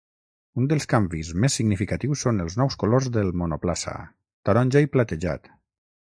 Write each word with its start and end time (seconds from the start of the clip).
Un 0.59 0.69
dels 0.69 0.87
canvis 0.91 1.27
més 1.43 1.57
significatius 1.59 2.23
són 2.27 2.43
els 2.45 2.55
nous 2.61 2.77
colors 2.83 3.09
del 3.17 3.29
monoplaça: 3.41 3.93
taronja 4.51 4.83
i 4.87 4.89
platejat. 4.97 5.51